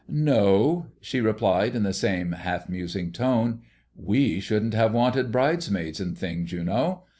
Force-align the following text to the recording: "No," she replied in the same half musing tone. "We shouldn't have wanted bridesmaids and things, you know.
"No," 0.09 0.87
she 0.99 1.21
replied 1.21 1.75
in 1.75 1.83
the 1.83 1.93
same 1.93 2.31
half 2.31 2.67
musing 2.67 3.11
tone. 3.11 3.59
"We 3.95 4.39
shouldn't 4.39 4.73
have 4.73 4.95
wanted 4.95 5.31
bridesmaids 5.31 5.99
and 5.99 6.17
things, 6.17 6.51
you 6.51 6.63
know. 6.63 7.03